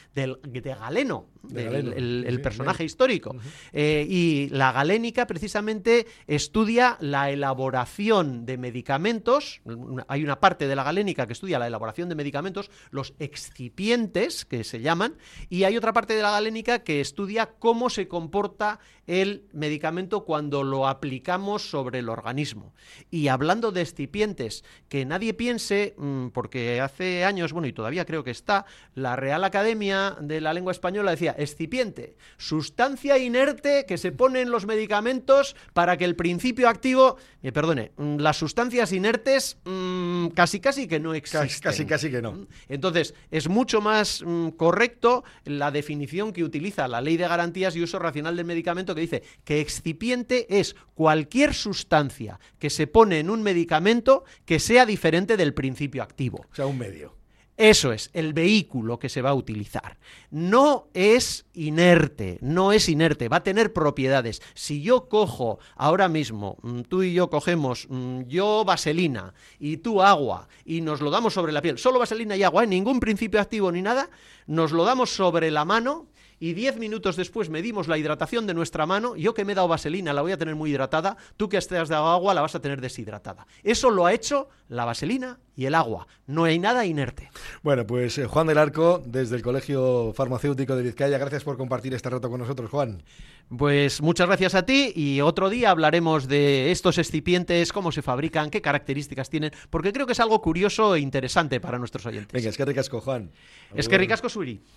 Galeno, 0.73 1.26
el, 1.54 2.40
personaje 2.42 2.85
histórico. 2.85 3.37
Eh, 3.73 4.07
y 4.09 4.49
la 4.50 4.73
galénica 4.73 5.26
precisamente 5.26 6.07
estudia 6.26 6.97
la 7.00 7.31
elaboración 7.31 8.47
de 8.47 8.59
medicamentos, 8.59 9.61
hay 10.09 10.25
una 10.25 10.40
parte 10.40 10.66
de 10.66 10.76
la 10.76 10.85
galénica 10.85 11.26
que 11.26 11.33
estudia 11.33 11.59
la 11.59 11.66
elaboración 11.66 12.09
de 12.09 12.14
medicamentos, 12.14 12.71
los 12.90 13.14
excipientes, 13.19 14.45
que 14.45 14.64
se 14.64 14.81
llaman, 14.81 15.16
y 15.49 15.64
hay 15.64 15.76
otra 15.76 15.92
parte 15.92 16.14
de 16.14 16.23
la 16.23 16.31
galénica 16.31 16.81
que 16.81 17.00
estudia 17.00 17.41
cómo 17.46 17.90
se 17.90 18.08
comporta 18.08 18.78
el 19.06 19.49
medicamento 19.52 20.25
cuando 20.25 20.62
lo 20.62 20.87
aplicamos 20.87 21.68
sobre 21.68 21.99
el 21.99 22.08
organismo. 22.08 22.72
Y 23.11 23.28
hablando 23.28 23.72
de 23.72 23.82
excipientes, 23.82 24.64
que 24.88 25.04
nadie 25.04 25.34
piense, 25.34 25.94
mm, 25.96 26.28
porque 26.28 26.80
hace 26.80 27.25
años, 27.25 27.52
bueno, 27.52 27.66
y 27.66 27.72
todavía 27.72 28.04
creo 28.04 28.22
que 28.22 28.30
está, 28.30 28.64
la 28.94 29.16
Real 29.16 29.44
Academia 29.44 30.16
de 30.20 30.40
la 30.40 30.54
Lengua 30.54 30.72
Española 30.72 31.11
decía, 31.11 31.34
excipiente, 31.37 32.16
sustancia 32.37 33.18
inerte 33.18 33.84
que 33.87 33.99
se 33.99 34.12
pone 34.12 34.40
en 34.40 34.50
los 34.50 34.66
medicamentos 34.66 35.56
para 35.72 35.96
que 35.96 36.04
el 36.04 36.16
principio 36.16 36.68
activo, 36.68 37.16
me 37.42 37.52
perdone, 37.52 37.92
mm, 37.96 38.18
las 38.18 38.37
sustancias 38.37 38.92
inertes 38.92 39.58
mm, 39.64 40.28
casi 40.28 40.61
casi 40.61 40.87
que 40.87 41.00
no 41.00 41.14
existen. 41.14 41.49
Casi 41.61 41.87
casi 41.87 42.11
que 42.11 42.22
no. 42.22 42.46
Entonces, 42.68 43.14
es 43.30 43.49
mucho 43.49 43.80
más 43.80 44.25
correcto 44.56 45.25
la 45.44 45.70
definición 45.70 46.32
que 46.32 46.44
utiliza 46.44 46.88
la 46.88 47.00
Ley 47.00 47.16
de 47.16 47.28
Garantías 47.32 47.74
y 47.76 47.82
Uso 47.82 47.98
Racional 47.98 48.36
del 48.36 48.46
Medicamento 48.46 48.94
que 48.94 49.00
dice 49.00 49.22
que 49.44 49.60
excipiente 49.60 50.46
es 50.58 50.76
cualquier 50.94 51.54
sustancia 51.54 52.38
que 52.58 52.70
se 52.70 52.86
pone 52.86 53.18
en 53.18 53.30
un 53.30 53.42
medicamento 53.42 54.24
que 54.44 54.58
sea 54.58 54.86
diferente 54.86 55.36
del 55.36 55.54
principio 55.54 56.02
activo. 56.02 56.46
O 56.50 56.54
sea, 56.54 56.66
un 56.66 56.78
medio. 56.78 57.22
Eso 57.58 57.92
es, 57.92 58.10
el 58.14 58.32
vehículo 58.32 58.98
que 58.98 59.10
se 59.10 59.20
va 59.20 59.30
a 59.30 59.34
utilizar. 59.34 59.98
No 60.30 60.88
es 60.94 61.44
inerte, 61.52 62.38
no 62.40 62.72
es 62.72 62.88
inerte, 62.88 63.28
va 63.28 63.36
a 63.36 63.42
tener 63.42 63.74
propiedades. 63.74 64.40
Si 64.54 64.82
yo 64.82 65.08
cojo 65.08 65.58
ahora 65.76 66.08
mismo, 66.08 66.56
mm, 66.62 66.80
tú 66.82 67.02
y 67.02 67.12
yo 67.12 67.28
cogemos 67.28 67.86
mm, 67.90 68.22
yo 68.22 68.64
vaselina 68.64 69.34
y 69.58 69.76
tú 69.76 70.02
agua 70.02 70.48
y 70.64 70.80
nos 70.80 71.02
lo 71.02 71.10
damos 71.10 71.34
sobre 71.34 71.52
la 71.52 71.60
piel, 71.60 71.78
solo 71.78 71.98
vaselina 71.98 72.36
y 72.36 72.42
agua, 72.42 72.64
¿eh? 72.64 72.66
ningún 72.66 73.00
principio 73.00 73.40
activo 73.40 73.70
ni 73.70 73.82
nada, 73.82 74.08
nos 74.46 74.72
lo 74.72 74.84
damos 74.84 75.10
sobre 75.10 75.50
la 75.50 75.66
mano, 75.66 76.08
y 76.42 76.54
10 76.54 76.78
minutos 76.78 77.14
después 77.14 77.50
medimos 77.50 77.87
la 77.87 77.99
hidratación 77.99 78.49
de 78.49 78.54
nuestra 78.54 78.84
mano, 78.84 79.14
yo 79.14 79.32
que 79.32 79.44
me 79.44 79.52
he 79.52 79.54
dado 79.54 79.68
vaselina 79.68 80.12
la 80.12 80.22
voy 80.22 80.32
a 80.32 80.37
tener 80.37 80.56
muy 80.56 80.72
hidratada, 80.72 81.16
tú 81.37 81.49
que 81.49 81.56
has 81.56 81.68
dado 81.68 82.08
agua 82.08 82.34
la 82.34 82.40
vas 82.40 82.56
a 82.56 82.61
tener 82.61 82.80
deshidratada. 82.80 83.46
Eso 83.62 83.90
lo 83.90 84.06
ha 84.06 84.12
hecho 84.12 84.49
la 84.66 84.84
vaselina 84.84 85.38
y 85.54 85.66
el 85.66 85.76
agua. 85.76 86.08
No 86.26 86.42
hay 86.42 86.58
nada 86.58 86.84
inerte. 86.84 87.30
Bueno, 87.62 87.87
pues 87.87 88.18
eh, 88.18 88.26
Juan 88.26 88.49
del 88.49 88.58
Arco, 88.58 89.00
desde 89.06 89.37
el 89.37 89.42
Colegio 89.42 90.12
Farmacéutico 90.14 90.75
de 90.75 90.82
Vizcaya, 90.82 91.16
gracias 91.16 91.44
por 91.44 91.56
compartir 91.56 91.94
este 91.94 92.11
rato 92.11 92.28
con 92.28 92.40
nosotros, 92.40 92.68
Juan. 92.70 93.04
Pues 93.56 94.00
muchas 94.00 94.26
gracias 94.26 94.54
a 94.54 94.64
ti 94.64 94.92
y 94.96 95.20
otro 95.20 95.50
día 95.50 95.70
hablaremos 95.70 96.26
de 96.26 96.70
estos 96.72 96.96
excipientes, 96.96 97.72
cómo 97.72 97.92
se 97.92 98.00
fabrican, 98.00 98.50
qué 98.50 98.62
características 98.62 99.28
tienen, 99.28 99.52
porque 99.68 99.92
creo 99.92 100.06
que 100.06 100.14
es 100.14 100.20
algo 100.20 100.40
curioso 100.40 100.94
e 100.94 101.00
interesante 101.00 101.61
para 101.61 101.78
nuestros 101.78 102.07
oyentes. 102.07 102.33
Venga, 102.33 102.48
es 102.48 102.57
que 102.57 102.64
ricasco, 102.64 103.00
Juan. 103.00 103.31
Es 103.74 103.88
que 103.88 103.98
ricasco, 103.98 104.28
Suri. 104.31 104.62